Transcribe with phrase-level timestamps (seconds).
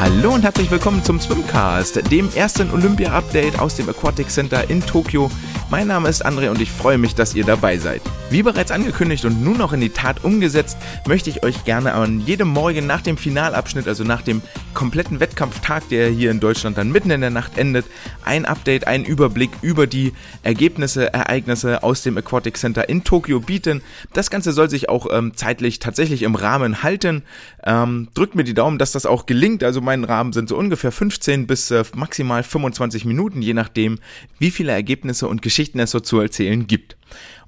[0.00, 5.28] Hallo und herzlich willkommen zum Swimcast, dem ersten Olympia-Update aus dem Aquatic Center in Tokio.
[5.70, 8.00] Mein Name ist André und ich freue mich, dass ihr dabei seid.
[8.30, 12.20] Wie bereits angekündigt und nun noch in die Tat umgesetzt, möchte ich euch gerne an
[12.20, 14.40] jedem Morgen nach dem Finalabschnitt, also nach dem
[14.72, 17.84] kompletten Wettkampftag, der hier in Deutschland dann mitten in der Nacht endet,
[18.24, 23.82] ein Update, einen Überblick über die Ergebnisse, Ereignisse aus dem Aquatic Center in Tokio bieten.
[24.14, 27.24] Das Ganze soll sich auch ähm, zeitlich tatsächlich im Rahmen halten.
[27.62, 29.62] Ähm, drückt mir die Daumen, dass das auch gelingt.
[29.62, 33.98] Also mein Rahmen sind so ungefähr 15 bis äh, maximal 25 Minuten, je nachdem,
[34.38, 36.96] wie viele Ergebnisse und Geschichten es so zu erzählen gibt.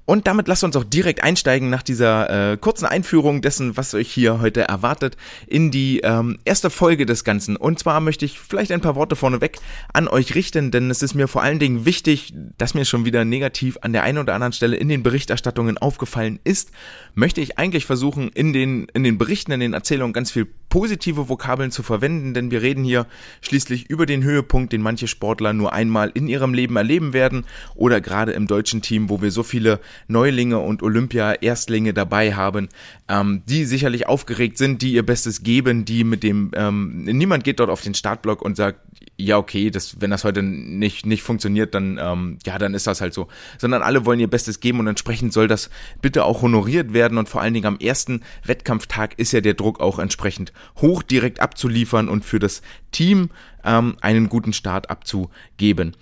[0.05, 4.11] Und damit lasst uns auch direkt einsteigen nach dieser äh, kurzen Einführung dessen, was euch
[4.11, 5.15] hier heute erwartet,
[5.47, 7.55] in die ähm, erste Folge des Ganzen.
[7.55, 9.59] Und zwar möchte ich vielleicht ein paar Worte vorneweg
[9.93, 13.23] an euch richten, denn es ist mir vor allen Dingen wichtig, dass mir schon wieder
[13.25, 16.71] negativ an der einen oder anderen Stelle in den Berichterstattungen aufgefallen ist,
[17.13, 21.29] möchte ich eigentlich versuchen, in den, in den Berichten, in den Erzählungen ganz viel positive
[21.29, 23.05] Vokabeln zu verwenden, denn wir reden hier
[23.41, 28.01] schließlich über den Höhepunkt, den manche Sportler nur einmal in ihrem Leben erleben werden oder
[28.01, 32.69] gerade im deutschen Team, wo wir so viele Neulinge und Olympia-Erstlinge dabei haben,
[33.09, 37.59] ähm, die sicherlich aufgeregt sind, die ihr Bestes geben, die mit dem, ähm, niemand geht
[37.59, 38.79] dort auf den Startblock und sagt,
[39.21, 43.01] ja, okay, das, wenn das heute nicht, nicht funktioniert, dann, ähm, ja, dann ist das
[43.01, 43.27] halt so.
[43.57, 45.69] Sondern alle wollen ihr Bestes geben und entsprechend soll das
[46.01, 49.79] bitte auch honoriert werden und vor allen Dingen am ersten Wettkampftag ist ja der Druck
[49.79, 53.29] auch entsprechend hoch direkt abzuliefern und für das Team
[53.63, 55.95] ähm, einen guten Start abzugeben.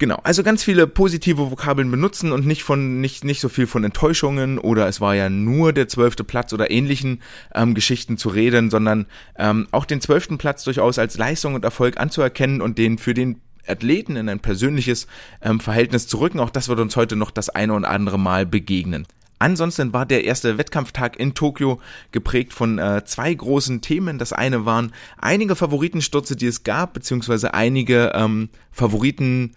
[0.00, 3.84] Genau, also ganz viele positive Vokabeln benutzen und nicht von nicht nicht so viel von
[3.84, 7.20] Enttäuschungen oder es war ja nur der zwölfte Platz oder ähnlichen
[7.54, 9.04] ähm, Geschichten zu reden, sondern
[9.36, 13.42] ähm, auch den zwölften Platz durchaus als Leistung und Erfolg anzuerkennen und den für den
[13.66, 15.06] Athleten in ein persönliches
[15.42, 16.40] ähm, Verhältnis zu rücken.
[16.40, 19.06] Auch das wird uns heute noch das eine und andere Mal begegnen.
[19.38, 21.78] Ansonsten war der erste Wettkampftag in Tokio
[22.10, 24.18] geprägt von äh, zwei großen Themen.
[24.18, 29.56] Das eine waren einige Favoritenstürze, die es gab, beziehungsweise einige ähm, Favoriten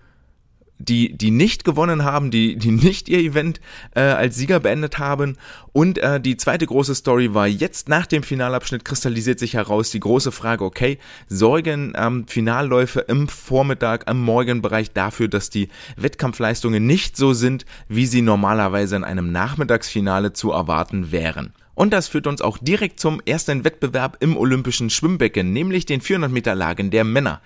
[0.79, 3.61] die, die nicht gewonnen haben, die, die nicht ihr Event
[3.95, 5.37] äh, als Sieger beendet haben.
[5.71, 9.99] Und äh, die zweite große Story war jetzt nach dem Finalabschnitt kristallisiert sich heraus die
[9.99, 10.97] große Frage, okay,
[11.27, 18.05] sorgen ähm, Finalläufe im Vormittag, im Morgenbereich dafür, dass die Wettkampfleistungen nicht so sind, wie
[18.05, 21.53] sie normalerweise in einem Nachmittagsfinale zu erwarten wären.
[21.75, 26.31] Und das führt uns auch direkt zum ersten Wettbewerb im olympischen Schwimmbecken, nämlich den 400
[26.31, 27.41] Meter Lagen der Männer.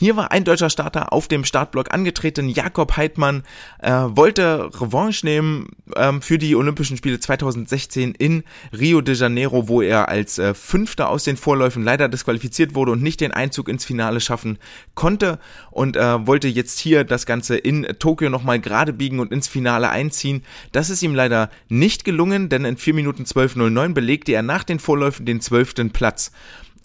[0.00, 2.48] Hier war ein deutscher Starter auf dem Startblock angetreten.
[2.48, 3.42] Jakob Heidmann
[3.82, 9.82] äh, wollte Revanche nehmen ähm, für die Olympischen Spiele 2016 in Rio de Janeiro, wo
[9.82, 13.84] er als äh, Fünfter aus den Vorläufen leider disqualifiziert wurde und nicht den Einzug ins
[13.84, 14.58] Finale schaffen
[14.94, 15.40] konnte
[15.72, 19.88] und äh, wollte jetzt hier das Ganze in Tokio nochmal gerade biegen und ins Finale
[19.88, 20.44] einziehen.
[20.70, 24.78] Das ist ihm leider nicht gelungen, denn in 4 Minuten 12.09 belegte er nach den
[24.78, 26.30] Vorläufen den zwölften Platz.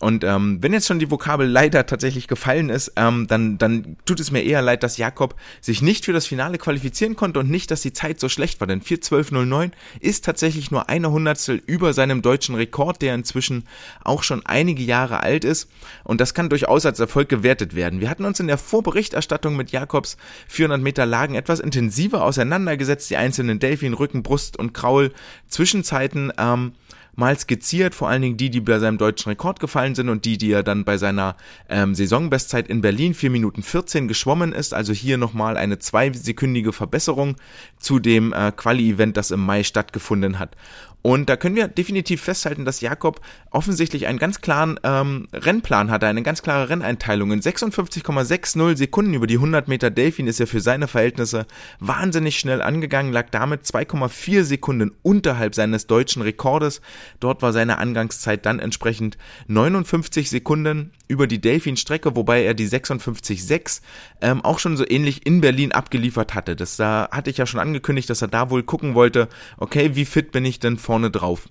[0.03, 4.19] Und ähm, wenn jetzt schon die Vokabel leider tatsächlich gefallen ist, ähm, dann, dann tut
[4.19, 7.71] es mir eher leid, dass Jakob sich nicht für das Finale qualifizieren konnte und nicht,
[7.71, 8.67] dass die Zeit so schlecht war.
[8.67, 9.71] Denn 4.12.09
[10.01, 13.63] ist tatsächlich nur eine Hundertstel über seinem deutschen Rekord, der inzwischen
[14.03, 15.69] auch schon einige Jahre alt ist.
[16.03, 18.01] Und das kann durchaus als Erfolg gewertet werden.
[18.01, 20.17] Wir hatten uns in der Vorberichterstattung mit Jakobs
[20.49, 25.13] 400 Meter Lagen etwas intensiver auseinandergesetzt, die einzelnen Delfin, Rücken, Brust und Kraul
[25.47, 26.33] Zwischenzeiten.
[26.37, 26.73] Ähm,
[27.15, 30.37] mal skizziert, vor allen Dingen die, die bei seinem deutschen Rekord gefallen sind und die,
[30.37, 31.35] die er dann bei seiner
[31.69, 34.73] ähm, Saisonbestzeit in Berlin 4 Minuten 14 geschwommen ist.
[34.73, 37.35] Also hier nochmal eine zweisekündige Verbesserung
[37.77, 40.55] zu dem äh, Quali-Event, das im Mai stattgefunden hat.
[41.03, 43.19] Und da können wir definitiv festhalten, dass Jakob
[43.51, 47.33] offensichtlich einen ganz klaren ähm, Rennplan hatte, eine ganz klare Renneinteilung.
[47.33, 51.45] In 56,60 Sekunden über die 100 Meter Delfin ist er für seine Verhältnisse
[51.81, 56.79] wahnsinnig schnell angegangen, lag damit 2,4 Sekunden unterhalb seines deutschen Rekordes.
[57.19, 63.81] Dort war seine Angangszeit dann entsprechend 59 Sekunden über die Delfin-Strecke, wobei er die 56,6
[64.21, 66.55] ähm, auch schon so ähnlich in Berlin abgeliefert hatte.
[66.55, 69.27] Das da hatte ich ja schon angekündigt, dass er da wohl gucken wollte,
[69.57, 71.49] okay, wie fit bin ich denn vor vorne drauf.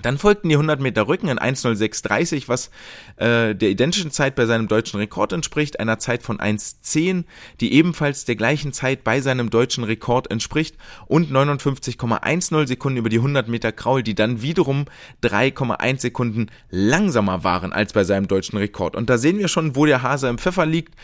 [0.00, 2.70] Dann folgten die 100 Meter Rücken in 1.06.30, was
[3.16, 7.24] äh, der identischen Zeit bei seinem deutschen Rekord entspricht, einer Zeit von 1.10,
[7.60, 10.76] die ebenfalls der gleichen Zeit bei seinem deutschen Rekord entspricht
[11.06, 14.86] und 59,10 Sekunden über die 100 Meter Kraul, die dann wiederum
[15.22, 18.96] 3,1 Sekunden langsamer waren als bei seinem deutschen Rekord.
[18.96, 20.94] Und da sehen wir schon, wo der Hase im Pfeffer liegt.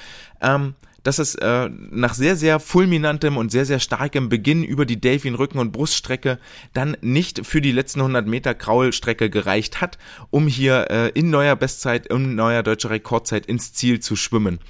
[0.41, 5.01] Ähm, dass es äh, nach sehr, sehr fulminantem und sehr, sehr starkem Beginn über die
[5.01, 6.39] Delfin-Rücken- und Bruststrecke
[6.73, 9.99] dann nicht für die letzten 100 Meter Kraulstrecke gereicht hat,
[10.31, 14.61] um hier äh, in neuer Bestzeit, in neuer deutscher Rekordzeit ins Ziel zu schwimmen.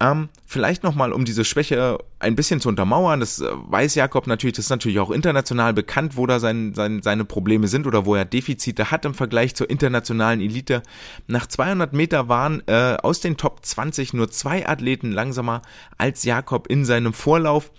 [0.00, 4.54] Ähm, vielleicht nochmal, um diese Schwäche ein bisschen zu untermauern, das äh, weiß Jakob natürlich,
[4.54, 8.14] das ist natürlich auch international bekannt, wo da sein, sein, seine Probleme sind oder wo
[8.14, 10.84] er Defizite hat im Vergleich zur internationalen Elite.
[11.26, 15.62] Nach 200 Meter waren äh, aus den Top 20 nur zwei Athleten langsamer
[15.96, 17.72] als Jakob in seinem Vorlauf.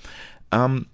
[0.52, 0.88] Ähm,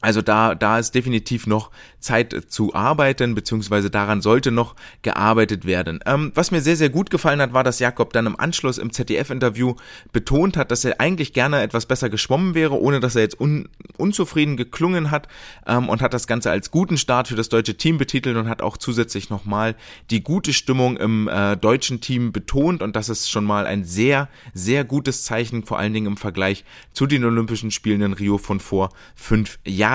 [0.00, 6.00] also da, da ist definitiv noch Zeit zu arbeiten, beziehungsweise daran sollte noch gearbeitet werden.
[6.06, 8.92] Ähm, was mir sehr, sehr gut gefallen hat, war, dass Jakob dann im Anschluss im
[8.92, 9.74] ZDF-Interview
[10.12, 13.68] betont hat, dass er eigentlich gerne etwas besser geschwommen wäre, ohne dass er jetzt un,
[13.98, 15.28] unzufrieden geklungen hat
[15.66, 18.62] ähm, und hat das Ganze als guten Start für das deutsche Team betitelt und hat
[18.62, 19.76] auch zusätzlich nochmal
[20.10, 24.28] die gute Stimmung im äh, deutschen Team betont und das ist schon mal ein sehr,
[24.54, 28.60] sehr gutes Zeichen, vor allen Dingen im Vergleich zu den Olympischen Spielen in Rio von
[28.60, 29.89] vor fünf Jahren.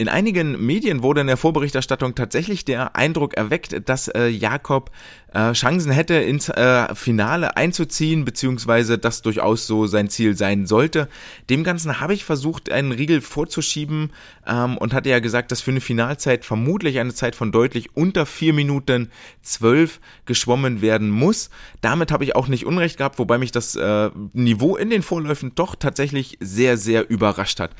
[0.00, 4.92] In einigen Medien wurde in der Vorberichterstattung tatsächlich der Eindruck erweckt, dass äh, Jakob
[5.34, 11.08] äh, Chancen hätte, ins äh, Finale einzuziehen, beziehungsweise das durchaus so sein Ziel sein sollte.
[11.50, 14.12] Dem Ganzen habe ich versucht, einen Riegel vorzuschieben
[14.46, 18.24] ähm, und hatte ja gesagt, dass für eine Finalzeit vermutlich eine Zeit von deutlich unter
[18.24, 19.10] vier Minuten
[19.42, 21.50] zwölf geschwommen werden muss.
[21.80, 25.56] Damit habe ich auch nicht Unrecht gehabt, wobei mich das äh, Niveau in den Vorläufen
[25.56, 27.72] doch tatsächlich sehr, sehr überrascht hat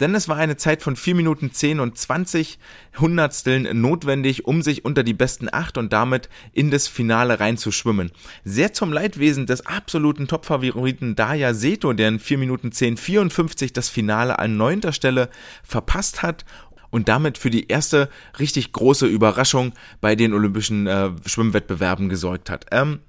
[0.00, 2.58] denn es war eine Zeit von 4 Minuten 10 und 20
[2.98, 8.10] Hundertsteln notwendig, um sich unter die besten 8 und damit in das Finale reinzuschwimmen.
[8.44, 13.88] Sehr zum Leidwesen des absoluten Topfavoriten Daya Seto, der in 4 Minuten 10 54 das
[13.88, 15.28] Finale an neunter Stelle
[15.62, 16.44] verpasst hat
[16.90, 18.08] und damit für die erste
[18.38, 22.66] richtig große Überraschung bei den Olympischen äh, Schwimmwettbewerben gesorgt hat.
[22.70, 23.00] Ähm,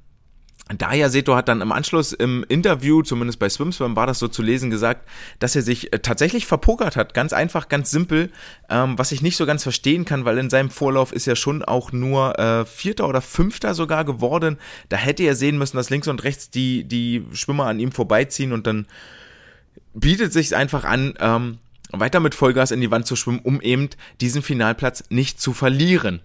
[0.67, 4.41] Daya Seto hat dann im Anschluss im Interview, zumindest bei SwimSwim war das so zu
[4.41, 5.07] lesen, gesagt,
[5.37, 7.13] dass er sich äh, tatsächlich verpokert hat.
[7.13, 8.31] Ganz einfach, ganz simpel,
[8.67, 11.63] ähm, was ich nicht so ganz verstehen kann, weil in seinem Vorlauf ist er schon
[11.63, 14.57] auch nur äh, Vierter oder Fünfter sogar geworden.
[14.89, 18.51] Da hätte er sehen müssen, dass links und rechts die, die Schwimmer an ihm vorbeiziehen
[18.51, 18.87] und dann
[19.93, 21.59] bietet sich einfach an, ähm,
[21.91, 23.89] weiter mit Vollgas in die Wand zu schwimmen, um eben
[24.19, 26.21] diesen Finalplatz nicht zu verlieren.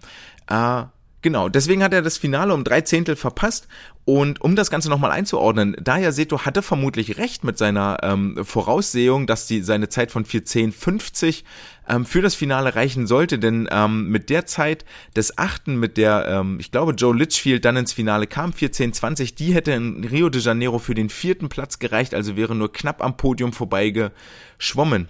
[0.47, 0.83] Äh,
[1.21, 3.67] Genau, deswegen hat er das Finale um drei Zehntel verpasst.
[4.03, 9.27] Und um das Ganze nochmal einzuordnen, Daya Seto hatte vermutlich recht mit seiner ähm, Voraussehung,
[9.27, 11.43] dass die, seine Zeit von 4.10.50
[11.87, 14.85] ähm, für das Finale reichen sollte, denn ähm, mit der Zeit
[15.15, 19.53] des Achten, mit der, ähm, ich glaube, Joe Litchfield dann ins Finale kam, 4.10.20, die
[19.53, 23.17] hätte in Rio de Janeiro für den vierten Platz gereicht, also wäre nur knapp am
[23.17, 25.09] Podium vorbeigeschwommen.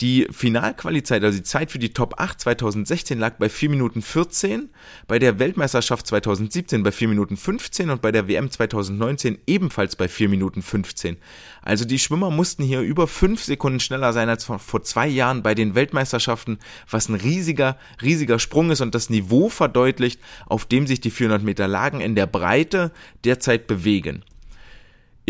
[0.00, 4.70] Die Finalqualizeit, also die Zeit für die Top 8 2016 lag bei 4 Minuten 14,
[5.06, 10.08] bei der Weltmeisterschaft 2017 bei 4 Minuten 15 und bei der WM 2019 ebenfalls bei
[10.08, 11.18] 4 Minuten 15.
[11.60, 15.54] Also die Schwimmer mussten hier über 5 Sekunden schneller sein als vor zwei Jahren bei
[15.54, 16.58] den Weltmeisterschaften,
[16.88, 21.42] was ein riesiger, riesiger Sprung ist und das Niveau verdeutlicht, auf dem sich die 400
[21.42, 22.90] Meter Lagen in der Breite
[23.24, 24.24] derzeit bewegen.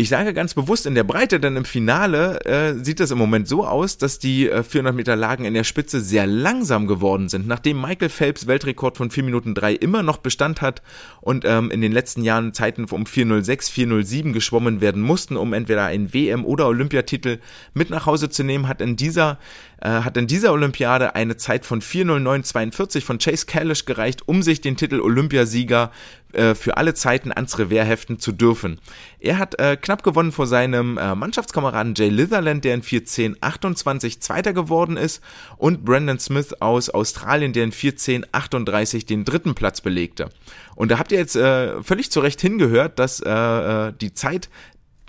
[0.01, 3.47] Ich sage ganz bewusst in der Breite, denn im Finale äh, sieht es im Moment
[3.47, 7.45] so aus, dass die äh, 400 Meter Lagen in der Spitze sehr langsam geworden sind.
[7.45, 10.81] Nachdem Michael Phelps Weltrekord von 4 Minuten 3 immer noch Bestand hat
[11.19, 15.85] und ähm, in den letzten Jahren Zeiten um 406, 407 geschwommen werden mussten, um entweder
[15.85, 17.37] einen WM- oder Olympiatitel
[17.75, 19.37] mit nach Hause zu nehmen, hat in dieser
[19.81, 24.61] äh, hat in dieser Olympiade eine Zeit von 409,42 von Chase Kalish gereicht, um sich
[24.61, 25.91] den Titel Olympiasieger
[26.33, 28.79] äh, für alle Zeiten ans Revers heften zu dürfen.
[29.19, 34.53] Er hat äh, knapp gewonnen vor seinem äh, Mannschaftskameraden Jay Litherland, der in 4.10.28 Zweiter
[34.53, 35.21] geworden ist,
[35.57, 40.29] und Brandon Smith aus Australien, der in 4.10.38 den dritten Platz belegte.
[40.75, 44.49] Und da habt ihr jetzt äh, völlig zu Recht hingehört, dass äh, äh die Zeit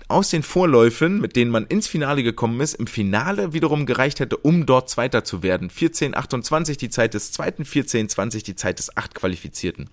[0.07, 4.37] aus den Vorläufen, mit denen man ins Finale gekommen ist, im Finale wiederum gereicht hätte,
[4.37, 5.69] um dort Zweiter zu werden.
[5.69, 9.89] 14.28 die Zeit des Zweiten, 14.20 die Zeit des Achtqualifizierten.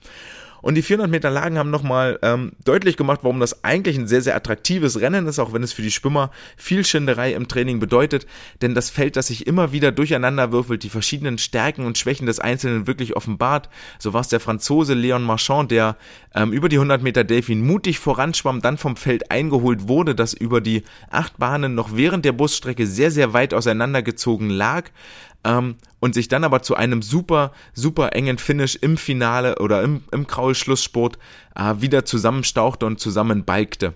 [0.63, 4.23] Und die 400 Meter Lagen haben nochmal ähm, deutlich gemacht, warum das eigentlich ein sehr,
[4.23, 8.27] sehr attraktives Rennen ist, auch wenn es für die Schwimmer viel Schinderei im Training bedeutet.
[8.63, 12.41] Denn das Feld, das sich immer wieder durcheinander würfelt, die verschiedenen Stärken und Schwächen des
[12.41, 13.69] Einzelnen wirklich offenbart.
[13.99, 15.97] So war es der Franzose Leon Marchand, der
[16.35, 20.61] ähm, über die 100 Meter Delfin mutig voranschwamm, dann vom Feld eingeholt wurde, das über
[20.61, 24.91] die acht Bahnen noch während der Busstrecke sehr, sehr weit auseinandergezogen lag
[25.45, 30.03] ähm, und sich dann aber zu einem super, super engen Finish im Finale oder im,
[30.13, 31.19] im Kraul-Schlusssport
[31.55, 33.95] äh, wieder zusammenstauchte und zusammenbalgte.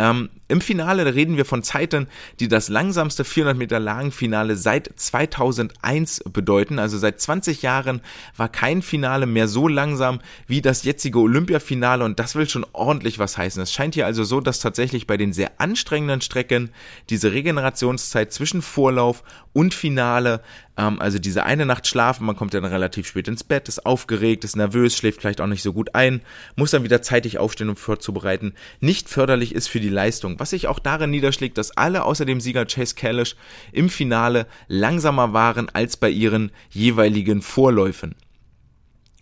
[0.00, 2.06] Ähm, Im Finale reden wir von Zeiten,
[2.40, 6.78] die das langsamste 400 Meter Lagenfinale seit 2001 bedeuten.
[6.78, 8.00] Also seit 20 Jahren
[8.34, 13.18] war kein Finale mehr so langsam wie das jetzige Olympiafinale und das will schon ordentlich
[13.18, 13.62] was heißen.
[13.62, 16.70] Es scheint hier also so, dass tatsächlich bei den sehr anstrengenden Strecken
[17.10, 20.40] diese Regenerationszeit zwischen Vorlauf und Finale
[20.80, 24.44] Ähm, also diese eine Nacht schlafen, man kommt dann relativ spät ins Bett, ist aufgeregt,
[24.44, 26.22] ist nervös, schläft vielleicht auch nicht so gut ein,
[26.56, 28.54] muss dann wieder zeitig aufstehen, um vorzubereiten.
[28.80, 30.40] Nicht förderlich ist für die Leistung.
[30.40, 33.36] Was sich auch darin niederschlägt, dass alle außer dem Sieger Chase Kalish
[33.72, 38.14] im Finale langsamer waren als bei ihren jeweiligen Vorläufen.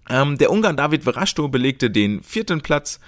[0.09, 3.01] Ähm, der Ungarn David Verashto belegte den vierten Platz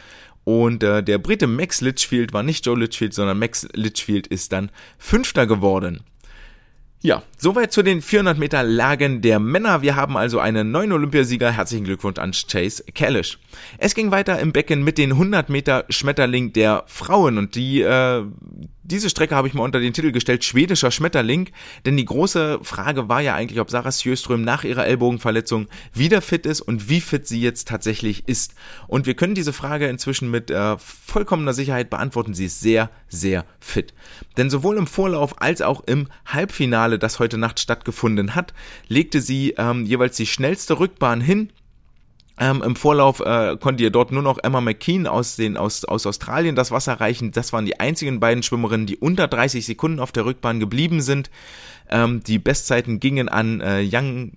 [0.44, 4.70] und äh, der Brite Max Litchfield war nicht Joe Litchfield, sondern Max Litchfield ist dann
[4.98, 6.00] Fünfter geworden.
[7.02, 9.80] Ja, soweit zu den 400 Meter Lagen der Männer.
[9.80, 11.50] Wir haben also einen neuen Olympiasieger.
[11.50, 13.38] Herzlichen Glückwunsch an Chase Kalish.
[13.78, 18.22] Es ging weiter im Becken mit den 100 Meter Schmetterling der Frauen und die äh,
[18.90, 21.50] diese Strecke habe ich mal unter den Titel gestellt, schwedischer Schmetterling,
[21.86, 26.46] denn die große Frage war ja eigentlich, ob Sarah Sjöström nach ihrer Ellbogenverletzung wieder fit
[26.46, 28.54] ist und wie fit sie jetzt tatsächlich ist.
[28.86, 32.34] Und wir können diese Frage inzwischen mit äh, vollkommener Sicherheit beantworten.
[32.34, 33.94] Sie ist sehr, sehr fit.
[34.36, 38.52] Denn sowohl im Vorlauf als auch im Halbfinale, das heute Nacht stattgefunden hat,
[38.88, 41.50] legte sie ähm, jeweils die schnellste Rückbahn hin
[42.40, 46.06] ähm, Im Vorlauf äh, konnte ihr dort nur noch Emma McKean aus, den, aus, aus
[46.06, 47.32] Australien das Wasser reichen.
[47.32, 51.30] Das waren die einzigen beiden Schwimmerinnen, die unter 30 Sekunden auf der Rückbahn geblieben sind.
[51.90, 54.32] Ähm, die Bestzeiten gingen an äh, Yang,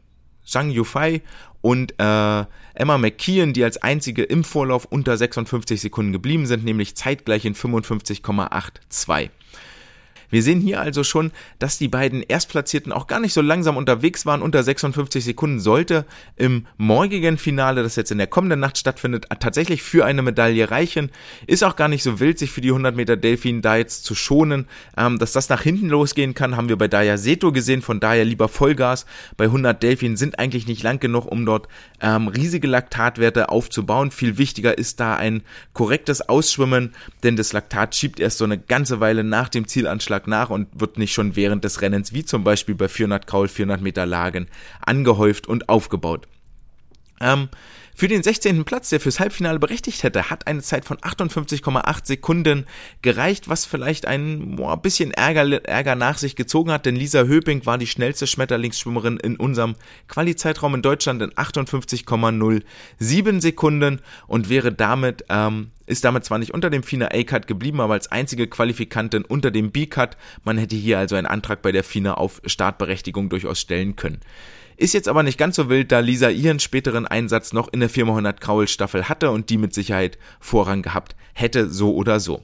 [0.46, 1.22] Zhang Yufei
[1.62, 6.98] und äh, Emma McKeon, die als einzige im Vorlauf unter 56 Sekunden geblieben sind, nämlich
[6.98, 9.30] zeitgleich in 55,82.
[10.34, 14.26] Wir sehen hier also schon, dass die beiden Erstplatzierten auch gar nicht so langsam unterwegs
[14.26, 14.42] waren.
[14.42, 19.84] Unter 56 Sekunden sollte im morgigen Finale, das jetzt in der kommenden Nacht stattfindet, tatsächlich
[19.84, 21.12] für eine Medaille reichen.
[21.46, 24.16] Ist auch gar nicht so wild, sich für die 100 Meter Delfin da jetzt zu
[24.16, 24.66] schonen.
[24.98, 27.84] Ähm, dass das nach hinten losgehen kann, haben wir bei Daya Seto gesehen.
[27.84, 29.06] Von daher lieber Vollgas.
[29.38, 31.68] Bei 100 Delfin sind eigentlich nicht lang genug, um dort
[32.02, 34.10] ähm, riesige Laktatwerte aufzubauen.
[34.10, 39.00] Viel wichtiger ist da ein korrektes Ausschwimmen, denn das Laktat schiebt erst so eine ganze
[39.00, 42.44] Weile nach dem Zielanschlag Tag nach und wird nicht schon während des Rennens, wie zum
[42.44, 44.48] Beispiel bei 400 Kraul, 400 Meter Lagen,
[44.82, 46.28] angehäuft und aufgebaut.
[47.20, 47.50] Ähm,
[47.96, 48.66] für den 16.
[48.66, 52.66] Platz, der fürs Halbfinale berechtigt hätte, hat eine Zeit von 58,8 Sekunden
[53.04, 57.68] gereicht, was vielleicht ein boah, bisschen Ärger, Ärger nach sich gezogen hat, denn Lisa Höping
[57.68, 59.76] war die schnellste Schmetterlingsschwimmerin in unserem
[60.08, 66.70] Quali-Zeitraum in Deutschland in 58,07 Sekunden und wäre damit, ähm, ist damit zwar nicht unter
[66.70, 70.18] dem FINA A-Cut geblieben, aber als einzige Qualifikantin unter dem B-Cut.
[70.44, 74.20] Man hätte hier also einen Antrag bei der FINA auf Startberechtigung durchaus stellen können.
[74.78, 77.90] Ist jetzt aber nicht ganz so wild, da Lisa ihren späteren Einsatz noch in der
[77.90, 82.44] 400 Kraul Staffel hatte und die mit Sicherheit Vorrang gehabt hätte, so oder so.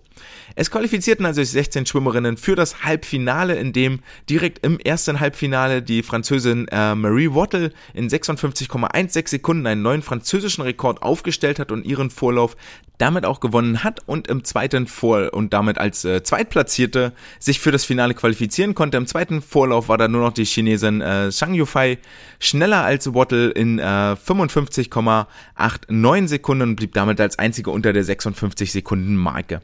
[0.56, 6.04] Es qualifizierten also 16 Schwimmerinnen für das Halbfinale, in dem direkt im ersten Halbfinale die
[6.04, 12.10] Französin äh, Marie Wattle in 56,16 Sekunden einen neuen französischen Rekord aufgestellt hat und ihren
[12.10, 12.58] Vorlauf
[12.98, 17.72] damit auch gewonnen hat und im zweiten Vor und damit als äh, Zweitplatzierte sich für
[17.72, 18.98] das Finale qualifizieren konnte.
[18.98, 22.00] Im zweiten Vorlauf war da nur noch die Chinesin äh, Zhang Yufei
[22.40, 28.72] schneller als Wattle in äh, 55,89 Sekunden und blieb damit als einzige unter der 56
[28.72, 29.62] Sekunden Marke.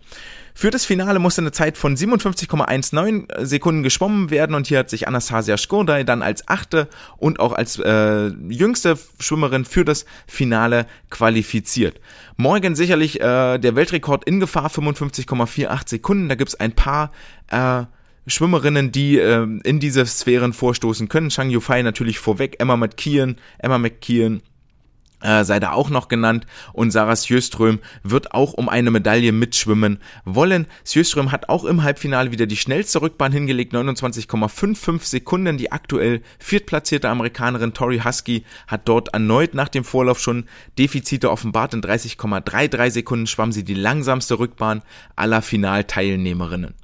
[0.58, 5.06] Für das Finale musste eine Zeit von 57,19 Sekunden geschwommen werden und hier hat sich
[5.06, 12.00] Anastasia Skordai dann als achte und auch als äh, jüngste Schwimmerin für das Finale qualifiziert.
[12.38, 16.30] Morgen sicherlich äh, der Weltrekord in Gefahr, 55,48 Sekunden.
[16.30, 17.12] Da gibt's ein paar
[17.52, 17.84] äh,
[18.28, 21.30] Schwimmerinnen, die äh, in diese Sphären vorstoßen können.
[21.30, 24.42] Chang Yufei natürlich vorweg, Emma McKeon, Emma McKeon
[25.26, 30.00] äh, sei da auch noch genannt und Sarah Sjöström wird auch um eine Medaille mitschwimmen
[30.24, 30.68] wollen.
[30.84, 35.58] Sjöström hat auch im Halbfinale wieder die schnellste Rückbahn hingelegt, 29,55 Sekunden.
[35.58, 40.46] Die aktuell viertplatzierte Amerikanerin Tori Husky hat dort erneut nach dem Vorlauf schon
[40.78, 41.74] Defizite offenbart.
[41.74, 44.84] In 30,33 Sekunden schwamm sie die langsamste Rückbahn
[45.16, 46.76] aller Finalteilnehmerinnen.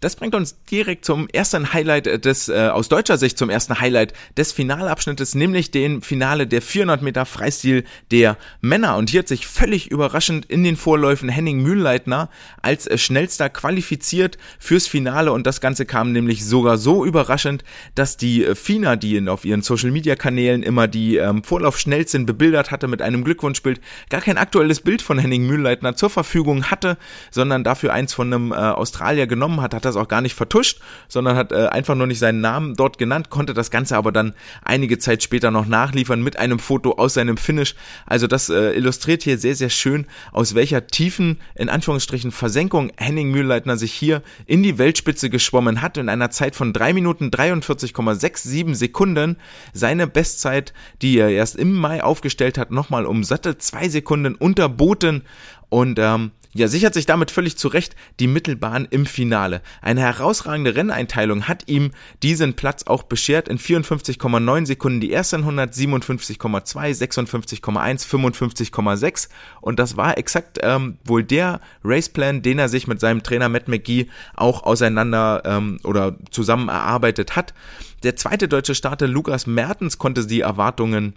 [0.00, 4.12] Das bringt uns direkt zum ersten Highlight des, äh, aus deutscher Sicht zum ersten Highlight
[4.36, 8.96] des Finalabschnittes, nämlich den Finale der 400 Meter Freistil der Männer.
[8.96, 12.30] Und hier hat sich völlig überraschend in den Vorläufen Henning Mühlleitner
[12.62, 15.32] als äh, schnellster qualifiziert fürs Finale.
[15.32, 17.64] Und das Ganze kam nämlich sogar so überraschend,
[17.96, 22.70] dass die äh, FINA, die auf ihren Social Media Kanälen immer die ähm, Vorlaufschnellsten bebildert
[22.70, 26.98] hatte mit einem Glückwunschbild, gar kein aktuelles Bild von Henning Mühlleitner zur Verfügung hatte,
[27.32, 30.80] sondern dafür eins von einem äh, Australier genommen hat, hat das auch gar nicht vertuscht,
[31.08, 34.34] sondern hat äh, einfach nur nicht seinen Namen dort genannt, konnte das Ganze aber dann
[34.62, 37.74] einige Zeit später noch nachliefern mit einem Foto aus seinem Finish.
[38.06, 43.30] Also das äh, illustriert hier sehr, sehr schön, aus welcher tiefen, in Anführungsstrichen, Versenkung Henning
[43.30, 48.74] Mühlleitner sich hier in die Weltspitze geschwommen hat in einer Zeit von 3 Minuten 43,67
[48.74, 49.36] Sekunden.
[49.72, 55.22] Seine Bestzeit, die er erst im Mai aufgestellt hat, nochmal um satte zwei Sekunden unterboten
[55.68, 59.62] und ähm, ja, sichert sich damit völlig zurecht die Mittelbahn im Finale.
[59.80, 63.48] Eine herausragende Renneinteilung hat ihm diesen Platz auch beschert.
[63.48, 69.28] In 54,9 Sekunden die ersten 100, 57,2, 56,1, 55,6
[69.60, 73.68] und das war exakt ähm, wohl der Raceplan, den er sich mit seinem Trainer Matt
[73.68, 77.54] McGee auch auseinander ähm, oder zusammen erarbeitet hat.
[78.02, 81.14] Der zweite deutsche Starter Lukas Mertens konnte die Erwartungen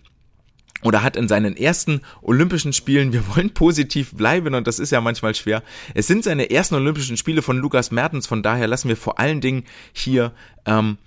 [0.84, 5.02] oder hat in seinen ersten Olympischen Spielen, wir wollen positiv bleiben und das ist ja
[5.02, 8.98] manchmal schwer, es sind seine ersten Olympischen Spiele von Lukas Mertens, von daher lassen wir
[8.98, 10.32] vor allen Dingen hier
[10.66, 10.98] ähm,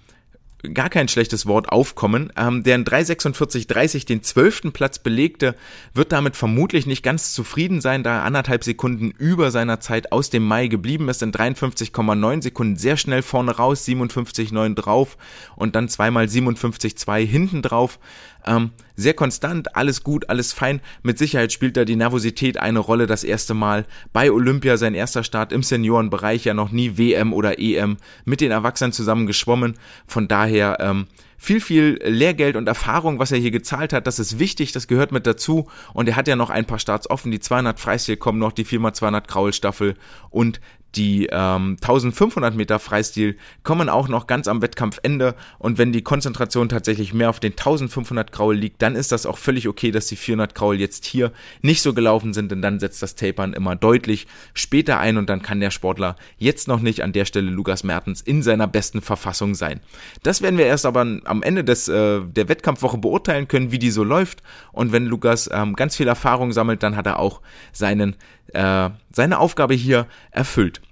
[0.72, 2.32] gar kein schlechtes Wort aufkommen.
[2.36, 5.54] Ähm, der in 3,46,30 den zwölften Platz belegte,
[5.92, 10.30] wird damit vermutlich nicht ganz zufrieden sein, da er anderthalb Sekunden über seiner Zeit aus
[10.30, 15.18] dem Mai geblieben ist, in 53,9 Sekunden sehr schnell vorne raus, 57,9 drauf
[15.56, 17.98] und dann zweimal 57,2 hinten drauf.
[18.46, 20.80] Ähm, sehr konstant, alles gut, alles fein.
[21.02, 23.06] Mit Sicherheit spielt da die Nervosität eine Rolle.
[23.06, 27.58] Das erste Mal bei Olympia, sein erster Start im Seniorenbereich, ja noch nie WM oder
[27.58, 29.74] EM mit den Erwachsenen zusammen geschwommen.
[30.06, 34.38] Von daher ähm, viel, viel Lehrgeld und Erfahrung, was er hier gezahlt hat, das ist
[34.38, 35.68] wichtig, das gehört mit dazu.
[35.92, 37.30] Und er hat ja noch ein paar Starts offen.
[37.30, 39.94] Die 200 Freistil kommen noch, die 4x200 Kraulstaffel
[40.30, 40.60] und
[40.96, 45.34] die ähm, 1500 Meter Freistil kommen auch noch ganz am Wettkampfende.
[45.58, 49.38] Und wenn die Konzentration tatsächlich mehr auf den 1500 Graul liegt, dann ist das auch
[49.38, 51.32] völlig okay, dass die 400 Graul jetzt hier
[51.62, 55.42] nicht so gelaufen sind, denn dann setzt das Tapern immer deutlich später ein und dann
[55.42, 59.54] kann der Sportler jetzt noch nicht an der Stelle Lukas Mertens in seiner besten Verfassung
[59.54, 59.80] sein.
[60.22, 63.90] Das werden wir erst aber am Ende des, äh, der Wettkampfwoche beurteilen können, wie die
[63.90, 64.42] so läuft.
[64.72, 67.40] Und wenn Lukas ähm, ganz viel Erfahrung sammelt, dann hat er auch
[67.72, 68.16] seinen,
[68.52, 70.82] äh, seine Aufgabe hier erfüllt.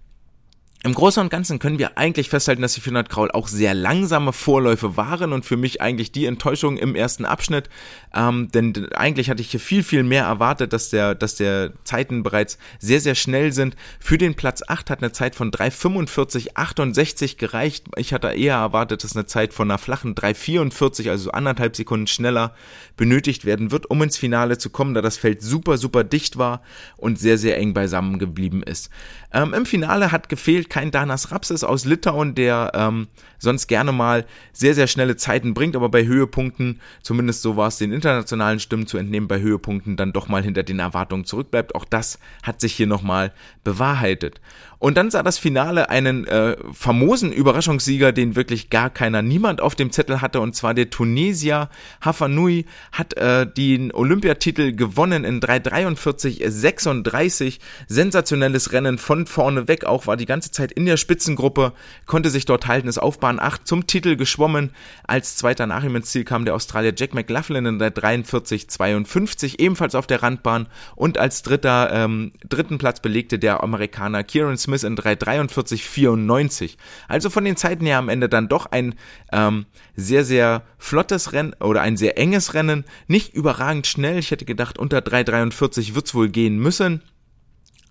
[0.85, 4.33] Im Großen und Ganzen können wir eigentlich festhalten, dass die 400 Kraul auch sehr langsame
[4.33, 7.69] Vorläufe waren und für mich eigentlich die Enttäuschung im ersten Abschnitt,
[8.13, 12.25] ähm, denn eigentlich hatte ich hier viel, viel mehr erwartet, dass der, dass der Zeiten
[12.25, 13.77] bereits sehr, sehr schnell sind.
[14.01, 17.85] Für den Platz 8 hat eine Zeit von 3,45,68 gereicht.
[17.97, 22.57] Ich hatte eher erwartet, dass eine Zeit von einer flachen 3,44, also anderthalb Sekunden schneller
[22.97, 26.61] benötigt werden wird, um ins Finale zu kommen, da das Feld super, super dicht war
[26.97, 28.91] und sehr, sehr eng beisammen geblieben ist.
[29.33, 34.25] Ähm, Im Finale hat gefehlt kein Danas Rapsis aus Litauen, der ähm, sonst gerne mal
[34.55, 38.87] sehr, sehr schnelle Zeiten bringt, aber bei Höhepunkten, zumindest so war es den internationalen Stimmen
[38.87, 41.75] zu entnehmen, bei Höhepunkten dann doch mal hinter den Erwartungen zurückbleibt.
[41.75, 44.41] Auch das hat sich hier nochmal bewahrheitet.
[44.83, 49.77] Und dann sah das Finale einen äh, famosen Überraschungssieger, den wirklich gar keiner, niemand auf
[49.77, 51.69] dem Zettel hatte, und zwar der Tunesier
[52.05, 57.61] Hafanui hat äh, den Olympiatitel gewonnen in 3:43:36.
[57.87, 61.75] Sensationelles Rennen von vorne weg, auch war die ganze Zeit in der Spitzengruppe,
[62.07, 64.71] konnte sich dort halten, ist auf Bahn 8 zum Titel geschwommen.
[65.05, 69.95] Als zweiter nach ihm ins Ziel kam der Australier Jack McLaughlin in der 43:52, ebenfalls
[69.95, 70.67] auf der Randbahn.
[70.97, 76.77] Und als dritter, ähm, dritten Platz belegte der Amerikaner Kieran Smith Smith in 3,43,94.
[77.09, 78.95] Also von den Zeiten her am Ende dann doch ein
[79.33, 82.85] ähm, sehr, sehr flottes Rennen oder ein sehr enges Rennen.
[83.07, 84.19] Nicht überragend schnell.
[84.19, 87.03] Ich hätte gedacht, unter 3,43 wird's wohl gehen müssen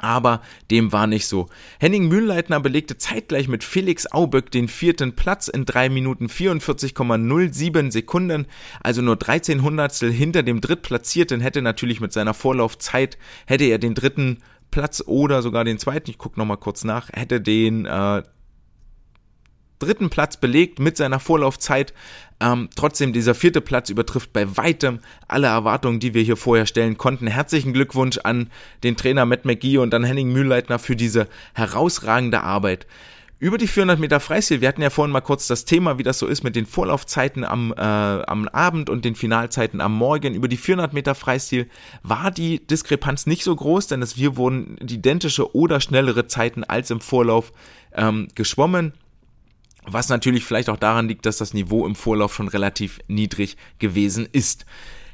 [0.02, 0.42] aber
[0.72, 1.48] dem war nicht so.
[1.80, 8.48] Henning Mühlleitner belegte zeitgleich mit Felix Auböck den vierten Platz in 3 Minuten 44,07 Sekunden,
[8.82, 13.94] also nur 13 Hundertstel hinter dem Drittplatzierten, hätte natürlich mit seiner Vorlaufzeit, hätte er den
[13.94, 14.40] dritten
[14.72, 18.24] Platz oder sogar den zweiten, ich gucke nochmal kurz nach, hätte den äh,
[19.82, 21.94] dritten Platz belegt mit seiner Vorlaufzeit.
[22.40, 26.98] Ähm, trotzdem, dieser vierte Platz übertrifft bei weitem alle Erwartungen, die wir hier vorher stellen
[26.98, 27.28] konnten.
[27.28, 28.50] Herzlichen Glückwunsch an
[28.84, 32.88] den Trainer Matt McGee und an Henning Mühlleitner für diese herausragende Arbeit.
[33.42, 36.20] Über die 400 Meter Freistil, wir hatten ja vorhin mal kurz das Thema, wie das
[36.20, 40.36] so ist mit den Vorlaufzeiten am, äh, am Abend und den Finalzeiten am Morgen.
[40.36, 41.68] Über die 400 Meter Freistil
[42.04, 46.92] war die Diskrepanz nicht so groß, denn es wir wurden identische oder schnellere Zeiten als
[46.92, 47.52] im Vorlauf
[47.96, 48.94] ähm, geschwommen.
[49.88, 54.30] Was natürlich vielleicht auch daran liegt, dass das Niveau im Vorlauf schon relativ niedrig gewesen
[54.32, 54.68] ist.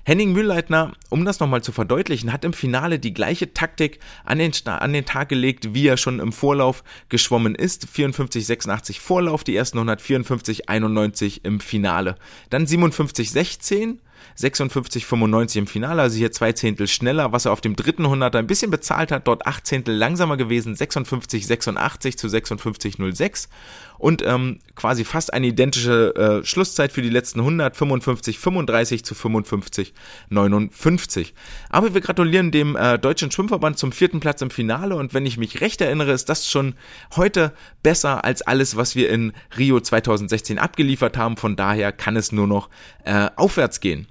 [0.08, 4.54] Henning Mühlleitner, um das nochmal zu verdeutlichen, hat im Finale die gleiche Taktik an den,
[4.64, 7.88] an den Tag gelegt, wie er schon im Vorlauf geschwommen ist.
[7.94, 12.16] 54,86 Vorlauf, die ersten 154,91 im Finale.
[12.50, 13.98] Dann 57,16
[14.38, 18.48] 56,95 im Finale, also hier zwei Zehntel schneller, was er auf dem dritten 100 ein
[18.48, 23.48] bisschen bezahlt hat, dort acht Zehntel langsamer gewesen, 56,86 zu 56,06
[23.98, 31.34] und ähm, quasi fast eine identische äh, Schlusszeit für die letzten 100, 55,35 zu 55,59.
[31.70, 35.38] Aber wir gratulieren dem äh, Deutschen Schwimmverband zum vierten Platz im Finale und wenn ich
[35.38, 36.76] mich recht erinnere, ist das schon
[37.16, 37.54] heute
[37.84, 41.38] besser als alles, was wir in Rio 2016 abgeliefert haben.
[41.38, 42.70] Von daher kann es nur noch
[43.04, 44.07] äh, aufwärts gehen.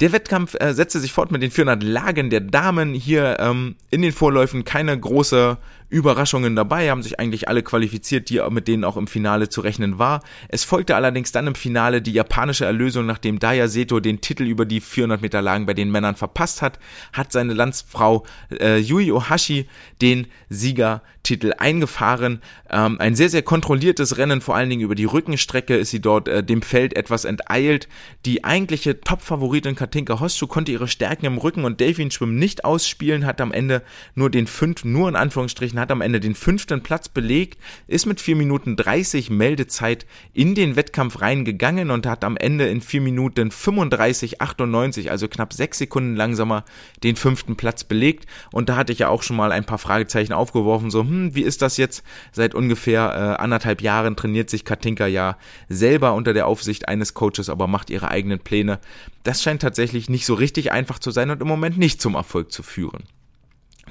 [0.00, 2.92] Der Wettkampf äh, setzte sich fort mit den 400 Lagen der Damen.
[2.92, 5.56] Hier ähm, in den Vorläufen keine große
[5.88, 9.98] Überraschungen dabei, haben sich eigentlich alle qualifiziert, die mit denen auch im Finale zu rechnen
[9.98, 10.22] war.
[10.48, 14.64] Es folgte allerdings dann im Finale die japanische Erlösung, nachdem Daya Seto den Titel über
[14.64, 16.78] die 400 Meter Lagen bei den Männern verpasst hat,
[17.12, 19.66] hat seine Landsfrau äh, Yui Ohashi
[20.02, 22.40] den Siegertitel eingefahren.
[22.70, 26.28] Ähm, ein sehr, sehr kontrolliertes Rennen, vor allen Dingen über die Rückenstrecke ist sie dort
[26.28, 27.88] äh, dem Feld etwas enteilt.
[28.24, 33.40] Die eigentliche Top-Favoritin Katinka Hostschuh konnte ihre Stärken im Rücken- und Delfinschwimmen nicht ausspielen, hat
[33.40, 33.82] am Ende
[34.14, 38.06] nur den fünf, nur in Anführungsstrichen Anführungsstrichen, hat am Ende den fünften Platz belegt, ist
[38.06, 43.00] mit 4 Minuten 30 Meldezeit in den Wettkampf reingegangen und hat am Ende in 4
[43.00, 46.64] Minuten 35, 98, also knapp 6 Sekunden langsamer,
[47.02, 48.26] den fünften Platz belegt.
[48.52, 51.42] Und da hatte ich ja auch schon mal ein paar Fragezeichen aufgeworfen, so, hm, wie
[51.42, 52.02] ist das jetzt?
[52.32, 55.36] Seit ungefähr äh, anderthalb Jahren trainiert sich Katinka ja
[55.68, 58.78] selber unter der Aufsicht eines Coaches, aber macht ihre eigenen Pläne.
[59.22, 62.52] Das scheint tatsächlich nicht so richtig einfach zu sein und im Moment nicht zum Erfolg
[62.52, 63.04] zu führen.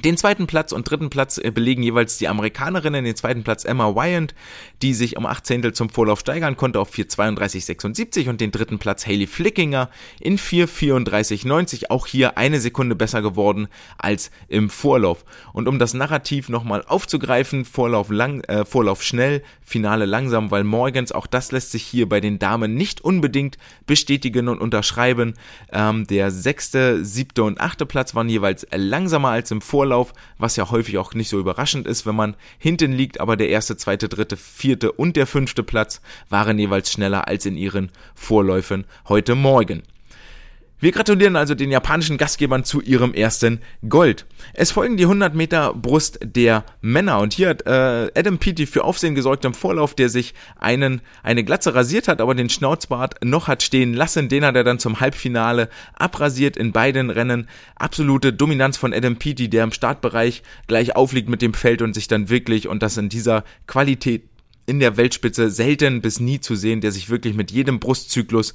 [0.03, 3.95] Den zweiten Platz und dritten Platz äh, belegen jeweils die Amerikanerinnen, den zweiten Platz Emma
[3.95, 4.35] Wyant,
[4.81, 9.07] die sich um 8 Zehntel zum Vorlauf steigern konnte auf 4,32,76 und den dritten Platz
[9.07, 15.23] Haley Flickinger in 4,34,90, auch hier eine Sekunde besser geworden als im Vorlauf.
[15.53, 21.13] Und um das Narrativ nochmal aufzugreifen, Vorlauf lang, äh, Vorlauf schnell, Finale langsam, weil Morgans,
[21.13, 25.33] auch das lässt sich hier bei den Damen nicht unbedingt bestätigen und unterschreiben.
[25.71, 30.55] Ähm, der sechste, siebte und achte Platz waren jeweils langsamer als im Vorlauf Vorlauf, was
[30.55, 34.09] ja häufig auch nicht so überraschend ist, wenn man hinten liegt, aber der erste, zweite,
[34.09, 39.83] dritte, vierte und der fünfte Platz waren jeweils schneller als in ihren Vorläufen heute Morgen.
[40.77, 44.25] Wir gratulieren also den japanischen Gastgebern zu ihrem ersten Gold.
[44.53, 48.83] Es folgen die 100 Meter Brust der Männer und hier hat äh, Adam Peaty für
[48.83, 53.47] Aufsehen gesorgt im Vorlauf, der sich einen eine Glatze rasiert hat, aber den Schnauzbart noch
[53.47, 54.27] hat stehen lassen.
[54.27, 57.47] Den hat er dann zum Halbfinale abrasiert in beiden Rennen.
[57.77, 62.09] Absolute Dominanz von Adam Peaty, der im Startbereich gleich aufliegt mit dem Feld und sich
[62.09, 64.23] dann wirklich und das in dieser Qualität
[64.65, 68.53] in der Weltspitze selten bis nie zu sehen, der sich wirklich mit jedem Brustzyklus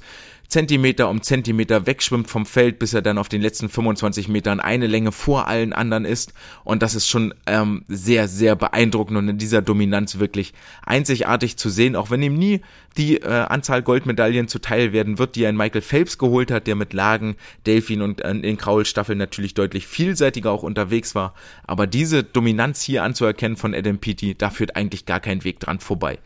[0.51, 4.85] Zentimeter um Zentimeter wegschwimmt vom Feld, bis er dann auf den letzten 25 Metern eine
[4.85, 6.33] Länge vor allen anderen ist.
[6.65, 10.53] Und das ist schon ähm, sehr, sehr beeindruckend und in dieser Dominanz wirklich
[10.85, 12.59] einzigartig zu sehen, auch wenn ihm nie
[12.97, 16.91] die äh, Anzahl Goldmedaillen zuteil werden wird, die ein Michael Phelps geholt hat, der mit
[16.91, 21.33] Lagen, Delfin und äh, in Kraulstaffeln natürlich deutlich vielseitiger auch unterwegs war.
[21.63, 25.79] Aber diese Dominanz hier anzuerkennen von Adam Peaty, da führt eigentlich gar kein Weg dran
[25.79, 26.19] vorbei.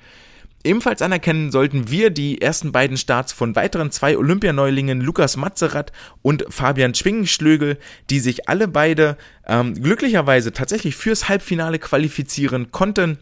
[0.65, 5.91] Ebenfalls anerkennen sollten wir die ersten beiden Starts von weiteren zwei Olympianeulingen Lukas Matzerath
[6.23, 7.77] und Fabian Schwingenschlögel,
[8.09, 13.19] die sich alle beide ähm, glücklicherweise tatsächlich fürs Halbfinale qualifizieren konnten.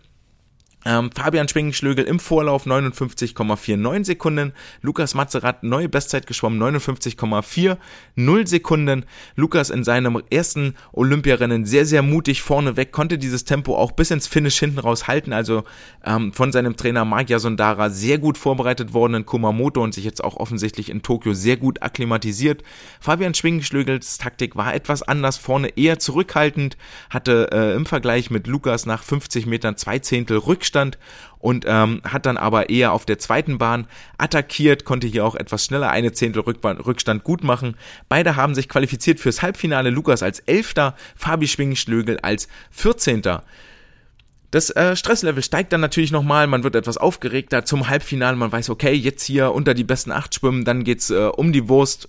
[0.85, 4.53] Ähm, Fabian Schwingenschlögel im Vorlauf 59,49 Sekunden.
[4.81, 9.05] Lukas Mazerat neue Bestzeit geschwommen 59,40 Sekunden.
[9.35, 14.27] Lukas in seinem ersten Olympiarennen sehr, sehr mutig vorneweg, konnte dieses Tempo auch bis ins
[14.27, 15.31] Finish hinten raus halten.
[15.31, 15.63] Also
[16.05, 20.23] ähm, von seinem Trainer Magya Sondara sehr gut vorbereitet worden in Kumamoto und sich jetzt
[20.23, 22.63] auch offensichtlich in Tokio sehr gut akklimatisiert.
[22.99, 26.77] Fabian Schwingenschlögels Taktik war etwas anders, vorne eher zurückhaltend,
[27.09, 30.97] hatte äh, im Vergleich mit Lukas nach 50 Metern zwei Zehntel Rückstand Rückstand
[31.39, 35.65] und ähm, hat dann aber eher auf der zweiten Bahn attackiert, konnte hier auch etwas
[35.65, 37.75] schneller eine Zehntel Rückstand gut machen.
[38.09, 43.43] Beide haben sich qualifiziert fürs Halbfinale, Lukas als Elfter, Fabi Schwingenschlögel als Vierzehnter.
[44.51, 48.69] Das äh, Stresslevel steigt dann natürlich nochmal, man wird etwas aufgeregter zum Halbfinale, man weiß,
[48.69, 52.07] okay, jetzt hier unter die besten acht schwimmen, dann geht's äh, um die Wurst,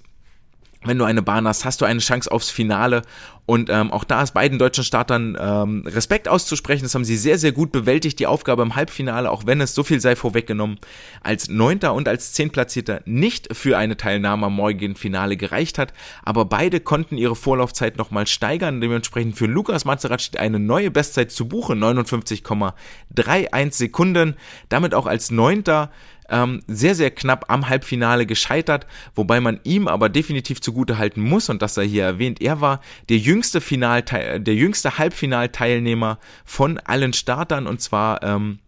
[0.85, 3.03] wenn du eine Bahn hast, hast du eine Chance aufs Finale.
[3.47, 6.85] Und ähm, auch da ist beiden deutschen Startern ähm, Respekt auszusprechen.
[6.85, 9.83] Das haben sie sehr, sehr gut bewältigt, die Aufgabe im Halbfinale, auch wenn es so
[9.83, 10.79] viel sei vorweggenommen,
[11.23, 15.93] als Neunter und als Zehnplatzierter nicht für eine Teilnahme am morgigen Finale gereicht hat.
[16.23, 18.81] Aber beide konnten ihre Vorlaufzeit nochmal steigern.
[18.81, 24.37] Dementsprechend für Lukas Mazerat steht eine neue Bestzeit zu Buche, 59,31 Sekunden.
[24.71, 25.91] Damit auch als Neunter
[26.35, 31.49] ähm, sehr, sehr knapp am Halbfinale gescheitert, wobei man ihm aber definitiv zugute halten muss,
[31.49, 37.13] und das sei hier erwähnt, er war der jüngste Finalteil, der jüngste Halbfinalteilnehmer von allen
[37.13, 38.59] Startern, und zwar ähm,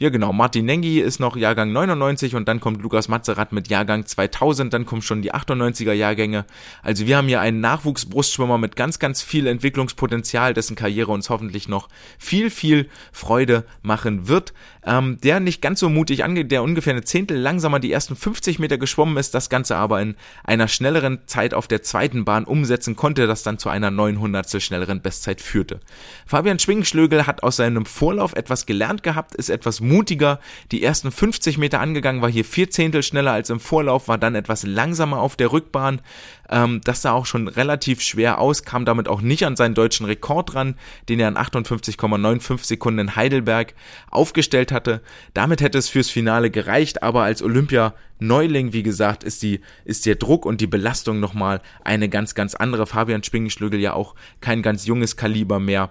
[0.00, 0.32] ja, genau.
[0.32, 4.72] Martin Nengi ist noch Jahrgang 99 und dann kommt Lukas Mazerat mit Jahrgang 2000.
[4.72, 6.46] Dann kommen schon die 98er Jahrgänge.
[6.82, 11.68] Also wir haben hier einen Nachwuchsbrustschwimmer mit ganz, ganz viel Entwicklungspotenzial, dessen Karriere uns hoffentlich
[11.68, 14.54] noch viel, viel Freude machen wird.
[14.86, 18.58] Ähm, der nicht ganz so mutig angeht, der ungefähr eine Zehntel langsamer die ersten 50
[18.58, 22.96] Meter geschwommen ist, das Ganze aber in einer schnelleren Zeit auf der zweiten Bahn umsetzen
[22.96, 25.80] konnte, das dann zu einer 900 schnelleren Bestzeit führte.
[26.24, 30.40] Fabian Schwingenschlögel hat aus seinem Vorlauf etwas gelernt gehabt, ist etwas mutiger.
[30.72, 34.34] Die ersten 50 Meter angegangen, war hier vier Zehntel schneller als im Vorlauf, war dann
[34.34, 36.00] etwas langsamer auf der Rückbahn.
[36.48, 40.06] Ähm, das sah auch schon relativ schwer aus, kam damit auch nicht an seinen deutschen
[40.06, 40.76] Rekord ran,
[41.08, 43.74] den er an 58,95 Sekunden in Heidelberg
[44.10, 45.02] aufgestellt hatte.
[45.34, 50.04] Damit hätte es fürs Finale gereicht, aber als Olympia Neuling, wie gesagt, ist die, ist
[50.06, 52.86] der Druck und die Belastung nochmal eine ganz, ganz andere.
[52.86, 55.88] Fabian Spingenschlögel ja auch kein ganz junges Kaliber mehr.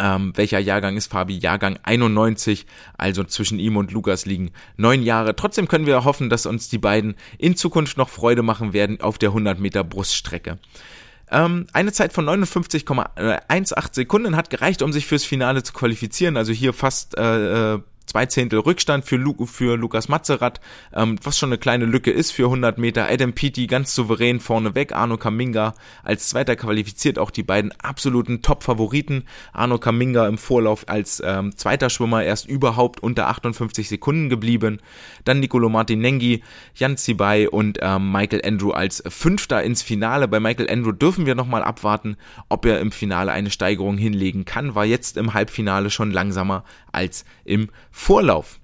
[0.00, 1.36] Ähm, welcher Jahrgang ist Fabi?
[1.36, 5.36] Jahrgang 91, also zwischen ihm und Lukas liegen neun Jahre.
[5.36, 9.18] Trotzdem können wir hoffen, dass uns die beiden in Zukunft noch Freude machen werden auf
[9.18, 10.58] der 100 Meter Bruststrecke.
[11.30, 16.38] Ähm, eine Zeit von 59,18 Sekunden hat gereicht, um sich fürs Finale zu qualifizieren.
[16.38, 17.80] Also hier fast äh, äh
[18.10, 20.60] zwei Zehntel Rückstand für, Lu für Lukas Mazerat,
[20.92, 23.08] ähm, was schon eine kleine Lücke ist für 100 Meter.
[23.08, 29.26] Adam Peaty ganz souverän vorneweg, Arno Kaminga als Zweiter qualifiziert, auch die beiden absoluten Top-Favoriten.
[29.52, 34.80] Arno Kaminga im Vorlauf als ähm, zweiter Schwimmer erst überhaupt unter 58 Sekunden geblieben.
[35.24, 36.42] Dann Nicolo Martinenghi,
[36.74, 40.26] Jan Zibai und ähm, Michael Andrew als Fünfter ins Finale.
[40.26, 42.16] Bei Michael Andrew dürfen wir nochmal abwarten,
[42.48, 44.74] ob er im Finale eine Steigerung hinlegen kann.
[44.74, 47.68] War jetzt im Halbfinale schon langsamer als im
[48.00, 48.59] Vorlauf.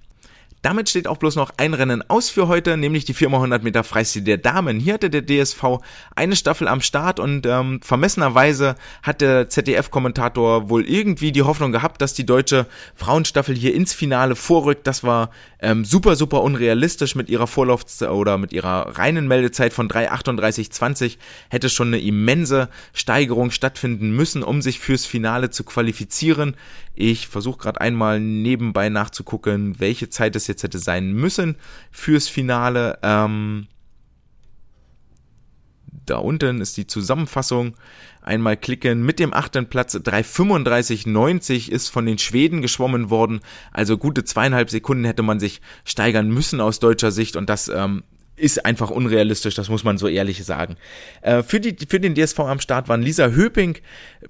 [0.67, 4.23] Damit steht auch bloß noch ein Rennen aus für heute, nämlich die 4x100 Meter Freistil
[4.23, 4.81] der Damen.
[4.81, 5.79] Hier hatte der DSV
[6.17, 8.75] eine Staffel am Start und ähm, vermessenerweise
[9.05, 14.35] hat der ZDF-Kommentator wohl irgendwie die Hoffnung gehabt, dass die deutsche Frauenstaffel hier ins Finale
[14.35, 14.89] vorrückt.
[14.89, 19.89] Das war ähm, super, super unrealistisch mit ihrer Vorlaufs- oder mit ihrer reinen Meldezeit von
[19.89, 26.57] 3,38,20 hätte schon eine immense Steigerung stattfinden müssen, um sich fürs Finale zu qualifizieren.
[26.99, 31.57] Ich versuche gerade einmal nebenbei nachzugucken, welche Zeit es jetzt hätte sein müssen
[31.91, 32.99] fürs Finale.
[33.03, 33.67] Ähm,
[36.07, 37.77] da unten ist die Zusammenfassung.
[38.23, 39.05] Einmal klicken.
[39.05, 43.41] Mit dem achten Platz 3,35,90 ist von den Schweden geschwommen worden.
[43.73, 48.03] Also gute zweieinhalb Sekunden hätte man sich steigern müssen aus deutscher Sicht und das ähm,
[48.37, 50.77] ist einfach unrealistisch, das muss man so ehrlich sagen.
[51.23, 53.79] Äh, für, die, für den DSV am Start waren Lisa Höping,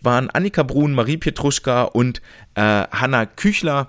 [0.01, 2.23] waren Annika Brun, Marie Pietruschka und
[2.55, 3.89] äh, Hanna Küchler.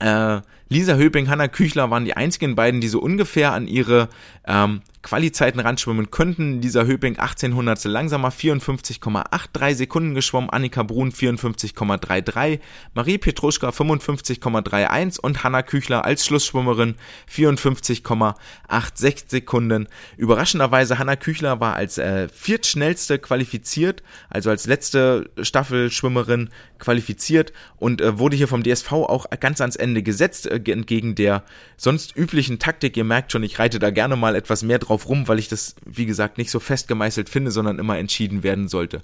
[0.00, 4.08] Äh, Lisa Höping, Hanna Küchler waren die einzigen beiden, die so ungefähr an ihre
[4.46, 6.60] ähm, Qualizeiten ranschwimmen könnten.
[6.60, 12.60] Lisa Höping 1800 langsamer, 54,83 Sekunden geschwommen, Annika Brun 54,33,
[12.94, 16.96] Marie Petruschka 55,31 und Hanna Küchler als Schlussschwimmerin
[17.32, 19.88] 54,86 Sekunden.
[20.16, 28.18] Überraschenderweise Hanna Küchler war als äh, viertschnellste qualifiziert, also als letzte Staffelschwimmerin qualifiziert und äh,
[28.18, 31.44] wurde hier vom DSV auch ganz ans Ende gesetzt, äh, entgegen der
[31.76, 32.96] sonst üblichen Taktik.
[32.96, 35.76] Ihr merkt schon, ich reite da gerne mal etwas mehr drauf rum, weil ich das,
[35.84, 39.02] wie gesagt, nicht so fest gemeißelt finde, sondern immer entschieden werden sollte.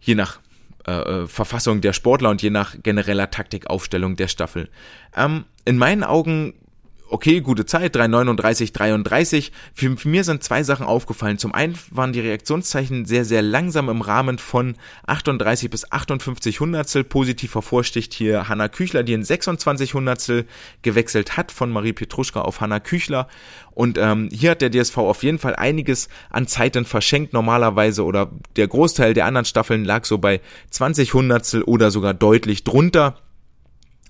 [0.00, 0.40] Je nach
[0.86, 4.68] äh, äh Verfassung der Sportler und je nach genereller Taktikaufstellung der Staffel.
[5.16, 6.54] Ähm, in meinen Augen
[7.08, 9.52] okay, gute Zeit, 3,39, 33.
[9.74, 11.38] Für, für mir sind zwei Sachen aufgefallen.
[11.38, 17.04] Zum einen waren die Reaktionszeichen sehr, sehr langsam im Rahmen von 38 bis 58 Hundertstel.
[17.04, 20.46] Positiv hervorsticht hier Hanna Küchler, die in 26 Hundertstel
[20.82, 23.28] gewechselt hat von Marie Petruschka auf Hanna Küchler.
[23.70, 28.30] Und ähm, hier hat der DSV auf jeden Fall einiges an Zeiten verschenkt normalerweise oder
[28.56, 30.40] der Großteil der anderen Staffeln lag so bei
[30.70, 33.16] 20 Hundertstel oder sogar deutlich drunter.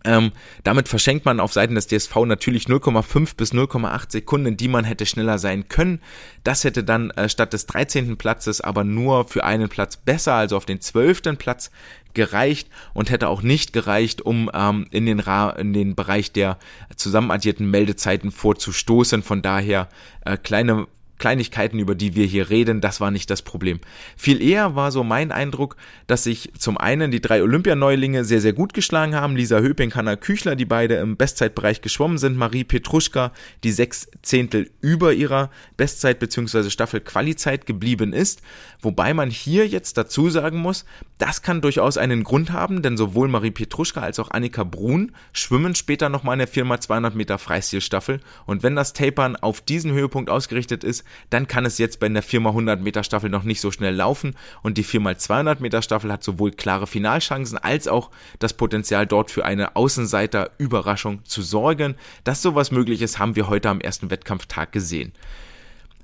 [0.07, 4.85] Ähm, damit verschenkt man auf Seiten des DSV natürlich 0,5 bis 0,8 Sekunden, die man
[4.85, 6.01] hätte schneller sein können.
[6.45, 8.17] Das hätte dann äh, statt des 13.
[8.17, 11.37] Platzes aber nur für einen Platz besser, also auf den 12.
[11.37, 11.71] Platz
[12.15, 16.59] gereicht und hätte auch nicht gereicht, um ähm, in, den Ra in den Bereich der
[16.97, 19.23] zusammenaddierten Meldezeiten vorzustoßen.
[19.23, 19.89] Von daher
[20.25, 20.87] äh, kleine
[21.19, 23.81] Kleinigkeiten, über die wir hier reden, das war nicht das Problem.
[24.17, 25.77] Viel eher war so mein Eindruck,
[26.07, 29.37] dass sich zum einen die drei Olympianeulinge sehr, sehr gut geschlagen haben.
[29.37, 32.37] Lisa Höping, Hanna Küchler, die beide im Bestzeitbereich geschwommen sind.
[32.37, 33.33] Marie Petruschka,
[33.65, 36.71] die sechs Zehntel über ihrer Bestzeit bzw.
[36.71, 38.43] Staffel-Qualizeit geblieben ist.
[38.83, 40.85] Wobei man hier jetzt dazu sagen muss,
[41.19, 45.75] das kann durchaus einen Grund haben, denn sowohl Marie Petruschka als auch Annika Brun schwimmen
[45.75, 48.21] später nochmal in der 4x200 Meter Freistilstaffel.
[48.45, 52.23] Und wenn das Tapern auf diesen Höhepunkt ausgerichtet ist, dann kann es jetzt bei der
[52.23, 56.53] 4x100 Meter Staffel noch nicht so schnell laufen und die 4x200 Meter Staffel hat sowohl
[56.53, 61.97] klare Finalchancen als auch das Potenzial dort für eine Außenseiter-Überraschung zu sorgen.
[62.25, 65.13] Dass sowas möglich ist, haben wir heute am ersten Wettkampftag gesehen.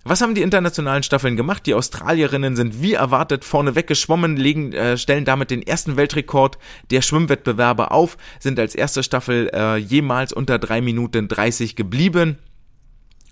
[0.04, 1.64] Was haben die internationalen Staffeln gemacht?
[1.66, 6.58] Die Australierinnen sind wie erwartet vorne weggeschwommen, legen, äh, stellen damit den ersten Weltrekord
[6.90, 12.38] der Schwimmwettbewerbe auf, sind als erste Staffel äh, jemals unter drei Minuten 30 geblieben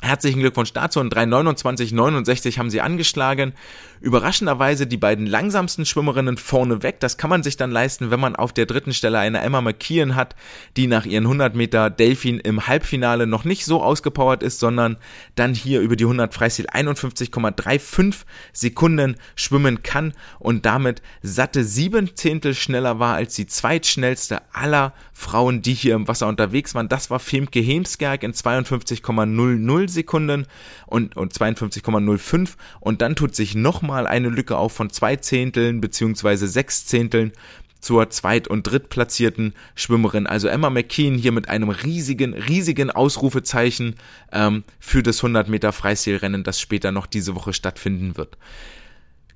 [0.03, 3.53] Herzlichen Glückwunsch dazu und 3,29,69 haben sie angeschlagen.
[4.01, 7.01] Überraschenderweise die beiden langsamsten Schwimmerinnen vorne weg.
[7.01, 10.17] Das kann man sich dann leisten, wenn man auf der dritten Stelle eine Emma McKeon
[10.17, 10.37] hat,
[10.79, 14.97] die nach ihren 100 Meter Delfin im Halbfinale noch nicht so ausgepowert ist, sondern
[15.35, 22.55] dann hier über die 100 Freistil 51,35 Sekunden schwimmen kann und damit satte sieben Zehntel
[22.55, 26.89] schneller war als die zweitschnellste aller Frauen, die hier im Wasser unterwegs waren.
[26.89, 30.47] Das war Femke Hemskerk in 52,00 Sekunden
[30.87, 32.51] und, und 52,05
[32.81, 37.33] und dann tut sich nochmal eine Lücke auf von zwei Zehnteln beziehungsweise sechs Zehnteln
[37.81, 43.97] zur zweit- und drittplatzierten Schwimmerin, also Emma McKean hier mit einem riesigen, riesigen Ausrufezeichen
[44.33, 48.37] ähm, für das 100 Meter Freistilrennen, das später noch diese Woche stattfinden wird.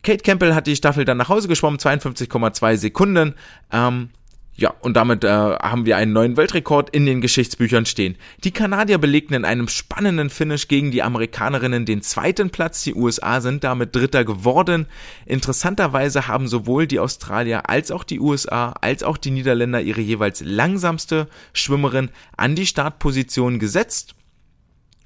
[0.02, 3.34] Kate Campbell hat die Staffel dann nach Hause geschwommen, 52,2 Sekunden.
[3.72, 4.10] Ähm,
[4.56, 8.16] ja, und damit äh, haben wir einen neuen Weltrekord in den Geschichtsbüchern stehen.
[8.44, 12.84] Die Kanadier belegten in einem spannenden Finish gegen die Amerikanerinnen den zweiten Platz.
[12.84, 14.86] Die USA sind damit Dritter geworden.
[15.26, 20.40] Interessanterweise haben sowohl die Australier als auch die USA als auch die Niederländer ihre jeweils
[20.40, 24.14] langsamste Schwimmerin an die Startposition gesetzt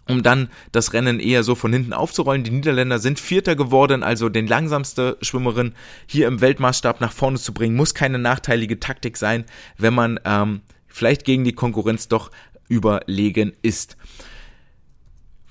[0.09, 2.43] um dann das Rennen eher so von hinten aufzurollen.
[2.43, 5.75] Die Niederländer sind Vierter geworden, also den langsamste Schwimmerin
[6.07, 9.45] hier im Weltmaßstab nach vorne zu bringen, muss keine nachteilige Taktik sein,
[9.77, 12.31] wenn man ähm, vielleicht gegen die Konkurrenz doch
[12.69, 13.97] überlegen ist.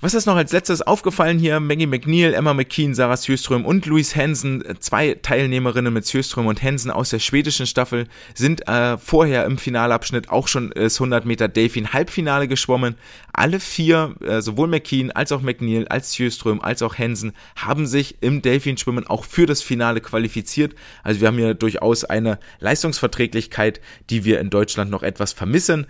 [0.00, 1.58] Was ist noch als letztes aufgefallen hier?
[1.58, 6.92] Maggie McNeil, Emma McKean, Sarah Sjöström und Louise Hansen, zwei Teilnehmerinnen mit Sjöström und Hansen
[6.92, 11.92] aus der schwedischen Staffel, sind äh, vorher im Finalabschnitt auch schon das 100 Meter Delfin
[11.92, 12.94] Halbfinale geschwommen.
[13.32, 18.18] Alle vier, äh, sowohl McKean als auch McNeil, als Sjöström, als auch Hansen, haben sich
[18.20, 20.76] im Delfinschwimmen auch für das Finale qualifiziert.
[21.02, 23.80] Also wir haben hier durchaus eine Leistungsverträglichkeit,
[24.10, 25.88] die wir in Deutschland noch etwas vermissen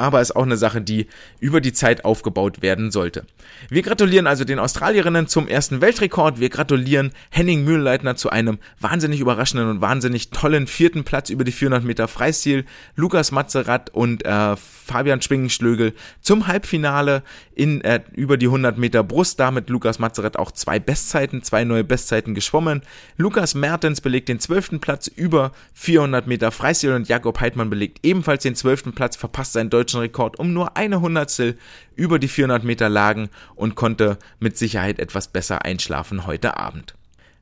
[0.00, 1.06] aber ist auch eine Sache, die
[1.38, 3.24] über die Zeit aufgebaut werden sollte.
[3.68, 6.40] Wir gratulieren also den Australierinnen zum ersten Weltrekord.
[6.40, 11.52] Wir gratulieren Henning Mühlleitner zu einem wahnsinnig überraschenden und wahnsinnig tollen vierten Platz über die
[11.52, 12.64] 400 Meter Freistil.
[12.96, 17.22] Lukas Matzerath und äh, Fabian Schwingenschlögel zum Halbfinale
[17.54, 19.38] in äh, über die 100 Meter Brust.
[19.38, 22.82] Damit Lukas Matzerath auch zwei Bestzeiten, zwei neue Bestzeiten geschwommen.
[23.16, 28.42] Lukas Mertens belegt den zwölften Platz über 400 Meter Freistil und Jakob Heidmann belegt ebenfalls
[28.42, 31.58] den zwölften Platz, verpasst seinen deutschen Rekord um nur eine Hundertstel
[31.96, 36.94] über die 400 Meter lagen und konnte mit Sicherheit etwas besser einschlafen heute Abend.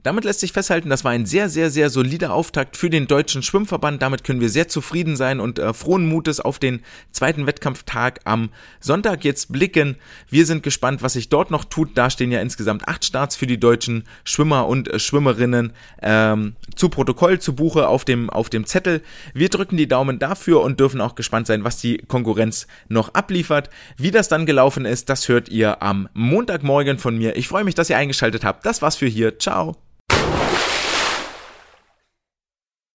[0.09, 3.43] Damit lässt sich festhalten, das war ein sehr, sehr, sehr solider Auftakt für den deutschen
[3.43, 4.01] Schwimmverband.
[4.01, 6.81] Damit können wir sehr zufrieden sein und äh, frohen Mutes auf den
[7.13, 8.49] zweiten Wettkampftag am
[8.81, 9.97] Sonntag jetzt blicken.
[10.31, 11.91] Wir sind gespannt, was sich dort noch tut.
[11.95, 16.89] Da stehen ja insgesamt acht Starts für die deutschen Schwimmer und äh, Schwimmerinnen ähm, zu
[16.89, 19.03] Protokoll, zu Buche auf dem, auf dem Zettel.
[19.35, 23.69] Wir drücken die Daumen dafür und dürfen auch gespannt sein, was die Konkurrenz noch abliefert.
[23.99, 27.37] Wie das dann gelaufen ist, das hört ihr am Montagmorgen von mir.
[27.37, 28.65] Ich freue mich, dass ihr eingeschaltet habt.
[28.65, 29.39] Das war's für hier.
[29.39, 29.77] Ciao.